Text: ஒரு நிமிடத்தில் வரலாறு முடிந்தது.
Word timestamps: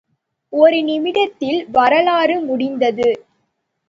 ஒரு 0.53 0.77
நிமிடத்தில் 0.83 1.67
வரலாறு 1.71 2.39
முடிந்தது. 2.41 3.09